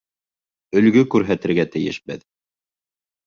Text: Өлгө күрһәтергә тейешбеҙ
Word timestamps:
Өлгө 0.79 1.03
күрһәтергә 1.15 1.67
тейешбеҙ 1.75 2.23